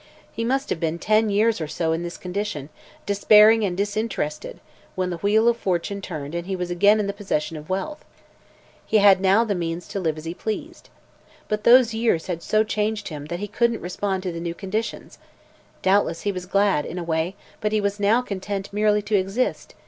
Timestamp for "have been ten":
0.71-1.29